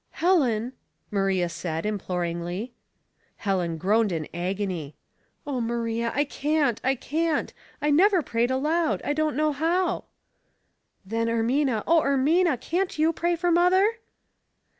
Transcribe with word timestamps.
"Helen," 0.13 0.73
Mnria 1.11 1.47
said, 1.47 1.85
imploringly. 1.85 2.73
Helen 3.35 3.77
groaned 3.77 4.11
in 4.11 4.27
agony. 4.33 4.95
"O 5.45 5.61
Maria, 5.61 6.09
1 6.15 6.25
can't, 6.25 6.81
I 6.83 6.95
can't 6.95 7.53
I 7.83 7.89
I 7.89 7.91
never 7.91 8.23
prayed 8.23 8.49
aloud. 8.49 9.03
I 9.05 9.13
don't 9.13 9.35
know 9.35 9.51
how."" 9.51 10.05
Then, 11.05 11.27
Ermina, 11.27 11.83
O 11.85 12.01
Ermina, 12.01 12.59
can't 12.59 12.97
you 12.97 13.13
pray 13.13 13.35
for 13.35 13.51
mother 13.51 13.99